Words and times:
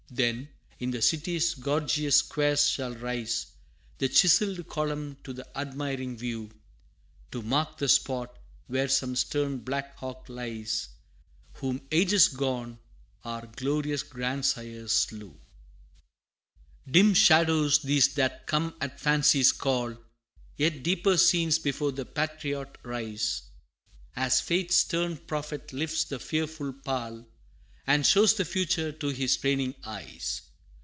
Then, 0.13 0.49
in 0.77 0.91
the 0.91 1.01
city's 1.01 1.53
gorgeous 1.53 2.17
squares 2.17 2.67
shall 2.67 2.93
rise 2.95 3.45
The 3.99 4.09
chiselled 4.09 4.67
column 4.67 5.15
to 5.23 5.31
the 5.31 5.47
admiring 5.57 6.17
view 6.17 6.51
To 7.31 7.41
mark 7.41 7.77
the 7.77 7.87
spot 7.87 8.37
where 8.67 8.89
some 8.89 9.15
stern 9.15 9.59
Black 9.59 9.95
Hawk 9.99 10.25
lies, 10.27 10.89
Whom 11.53 11.87
ages 11.93 12.27
gone, 12.27 12.79
our 13.23 13.47
glorious 13.55 14.03
grandsires 14.03 14.91
slew! 14.91 15.39
[Illustration: 16.85 16.87
The 16.87 16.87
Indian 16.87 16.87
Lovers] 16.87 16.87
VII. 16.87 16.91
Dim 16.91 17.13
shadows 17.13 17.79
these 17.83 18.13
that 18.15 18.45
come 18.47 18.75
at 18.81 18.99
Fancy's 18.99 19.53
call 19.53 19.95
Yet 20.57 20.83
deeper 20.83 21.15
scenes 21.15 21.57
before 21.57 21.93
the 21.93 22.05
Patriot 22.05 22.77
rise, 22.83 23.43
As 24.17 24.41
fate's 24.41 24.75
stern 24.75 25.15
prophet 25.19 25.71
lifts 25.71 26.03
the 26.03 26.19
fearful 26.19 26.73
pall, 26.73 27.27
And 27.87 28.05
shows 28.05 28.35
the 28.35 28.45
future 28.45 28.91
to 28.91 29.07
his 29.09 29.33
straining 29.33 29.73
eyes. 29.83 30.43